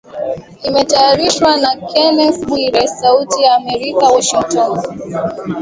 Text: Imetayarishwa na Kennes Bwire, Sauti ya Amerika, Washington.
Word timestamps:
Imetayarishwa 0.67 1.49
na 1.63 1.71
Kennes 1.89 2.35
Bwire, 2.47 2.81
Sauti 2.99 3.37
ya 3.45 3.51
Amerika, 3.59 4.03
Washington. 4.15 4.71